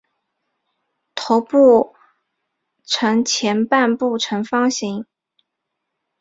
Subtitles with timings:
[1.13, 1.95] 头部
[2.83, 5.05] 前半部呈方形。